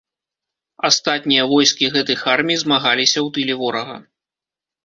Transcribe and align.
Астатнія 0.87 1.43
войскі 1.51 1.89
гэтых 1.97 2.19
армій 2.33 2.57
змагаліся 2.65 3.15
ў 3.25 3.27
тыле 3.37 3.53
ворага. 3.61 3.97